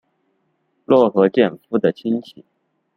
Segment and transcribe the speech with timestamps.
[0.85, 2.43] 落合建夫的亲戚。